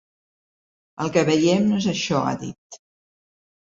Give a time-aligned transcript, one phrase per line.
[1.05, 2.85] El que veiem no és això, ha dit.